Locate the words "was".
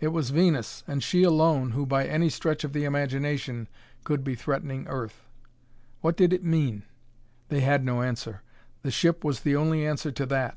0.08-0.30, 9.22-9.40